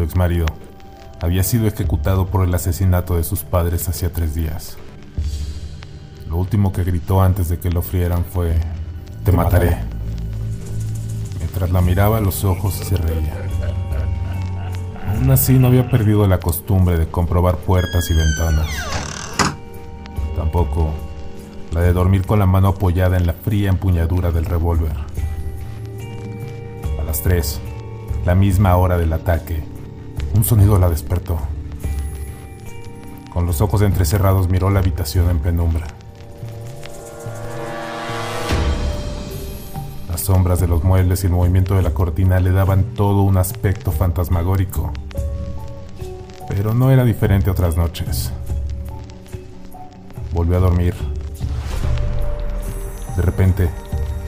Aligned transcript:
su 0.00 0.04
exmarido, 0.04 0.46
había 1.20 1.42
sido 1.42 1.66
ejecutado 1.66 2.26
por 2.26 2.46
el 2.46 2.54
asesinato 2.54 3.16
de 3.16 3.24
sus 3.24 3.42
padres 3.42 3.86
hacía 3.86 4.10
tres 4.10 4.34
días. 4.34 4.78
Lo 6.26 6.36
último 6.36 6.72
que 6.72 6.84
gritó 6.84 7.20
antes 7.20 7.50
de 7.50 7.58
que 7.58 7.70
lo 7.70 7.82
frieran 7.82 8.24
fue, 8.24 8.56
Te 9.24 9.32
mataré. 9.32 9.76
Mientras 11.38 11.70
la 11.70 11.82
miraba 11.82 12.16
a 12.16 12.20
los 12.22 12.44
ojos 12.44 12.72
se 12.74 12.96
reía. 12.96 13.34
Aún 15.08 15.30
así 15.30 15.58
no 15.58 15.66
había 15.66 15.90
perdido 15.90 16.26
la 16.26 16.40
costumbre 16.40 16.96
de 16.96 17.06
comprobar 17.06 17.58
puertas 17.58 18.10
y 18.10 18.14
ventanas. 18.14 18.70
Tampoco 20.34 20.94
la 21.72 21.82
de 21.82 21.92
dormir 21.92 22.24
con 22.24 22.38
la 22.38 22.46
mano 22.46 22.68
apoyada 22.68 23.18
en 23.18 23.26
la 23.26 23.34
fría 23.34 23.68
empuñadura 23.68 24.30
del 24.30 24.46
revólver. 24.46 24.96
A 26.98 27.04
las 27.04 27.22
tres, 27.22 27.60
la 28.24 28.34
misma 28.34 28.76
hora 28.76 28.96
del 28.96 29.12
ataque, 29.12 29.62
un 30.34 30.44
sonido 30.44 30.78
la 30.78 30.88
despertó. 30.88 31.38
Con 33.32 33.46
los 33.46 33.60
ojos 33.60 33.82
entrecerrados 33.82 34.48
miró 34.48 34.70
la 34.70 34.80
habitación 34.80 35.30
en 35.30 35.38
penumbra. 35.38 35.86
Las 40.08 40.22
sombras 40.22 40.60
de 40.60 40.66
los 40.66 40.82
muebles 40.82 41.22
y 41.22 41.26
el 41.26 41.32
movimiento 41.32 41.76
de 41.76 41.82
la 41.82 41.94
cortina 41.94 42.40
le 42.40 42.50
daban 42.50 42.82
todo 42.94 43.22
un 43.22 43.36
aspecto 43.36 43.92
fantasmagórico. 43.92 44.92
Pero 46.48 46.74
no 46.74 46.90
era 46.90 47.04
diferente 47.04 47.50
otras 47.50 47.76
noches. 47.76 48.32
Volvió 50.32 50.56
a 50.56 50.60
dormir. 50.60 50.94
De 53.16 53.22
repente, 53.22 53.70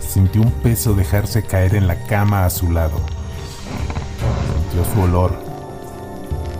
sintió 0.00 0.42
un 0.42 0.52
peso 0.52 0.94
dejarse 0.94 1.42
caer 1.42 1.74
en 1.74 1.88
la 1.88 2.04
cama 2.06 2.44
a 2.44 2.50
su 2.50 2.70
lado. 2.70 2.98
Sintió 4.70 4.94
su 4.94 5.00
olor, 5.00 5.51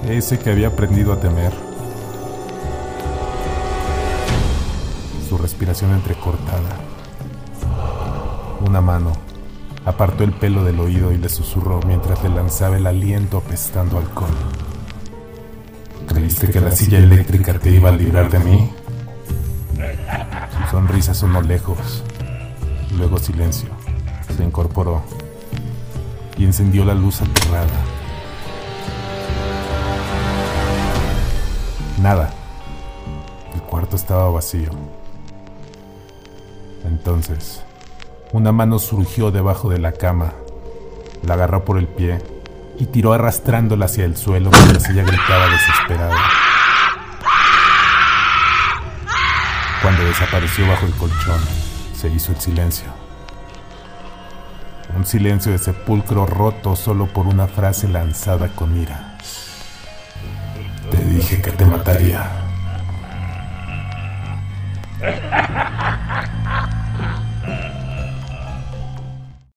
ese 0.09 0.39
que 0.39 0.51
había 0.51 0.69
aprendido 0.69 1.13
a 1.13 1.21
temer. 1.21 1.53
Su 5.29 5.39
respiración 5.39 5.93
entrecortada. 5.93 6.77
Una 8.67 8.81
mano 8.81 9.13
apartó 9.85 10.25
el 10.25 10.33
pelo 10.33 10.65
del 10.65 10.79
oído 10.81 11.13
y 11.13 11.19
le 11.19 11.29
susurró 11.29 11.81
mientras 11.87 12.23
le 12.23 12.29
lanzaba 12.29 12.77
el 12.77 12.87
aliento 12.87 13.39
apestando 13.39 13.99
alcohol. 13.99 14.31
¿Creíste 16.07 16.49
que 16.49 16.61
la 16.61 16.71
silla 16.71 16.99
eléctrica 16.99 17.59
te 17.59 17.71
iba 17.71 17.89
a 17.89 17.93
librar 17.93 18.31
de 18.31 18.39
mí? 18.41 18.71
Su 19.75 20.71
sonrisa 20.71 21.15
sonó 21.15 21.41
lejos. 21.41 22.03
Luego 22.97 23.19
silencio. 23.19 23.69
Se 24.37 24.45
incorporó 24.45 25.03
y 26.37 26.45
encendió 26.45 26.85
la 26.85 26.95
luz 26.95 27.21
aterrada. 27.23 28.02
Nada. 32.03 32.31
El 33.55 33.63
cuarto 33.63 33.95
estaba 33.95 34.29
vacío. 34.29 34.71
Entonces, 36.85 37.63
una 38.33 38.51
mano 38.51 38.81
surgió 38.81 39.31
debajo 39.31 39.71
de 39.71 39.79
la 39.79 39.93
cama, 39.93 40.33
la 41.23 41.35
agarró 41.35 41.65
por 41.65 41.79
el 41.79 41.87
pie 41.87 42.19
y 42.77 42.87
tiró 42.87 43.13
arrastrándola 43.13 43.85
hacia 43.85 44.05
el 44.05 44.17
suelo 44.17 44.51
mientras 44.51 44.89
ella 44.91 45.05
gritaba 45.05 45.47
desesperada. 45.47 46.17
Cuando 49.81 50.03
desapareció 50.03 50.67
bajo 50.67 50.87
el 50.87 50.95
colchón, 50.95 51.41
se 51.95 52.09
hizo 52.09 52.33
el 52.33 52.41
silencio. 52.41 52.89
Un 54.97 55.07
silencio 55.07 55.53
de 55.53 55.59
sepulcro 55.59 56.27
roto 56.27 56.75
solo 56.75 57.07
por 57.07 57.29
una 57.29 57.47
frase 57.47 57.87
lanzada 57.87 58.49
con 58.49 58.77
ira. 58.77 59.19
Dije 61.23 61.41
que 61.41 61.53
te 61.53 61.65
mataría. 61.65 62.29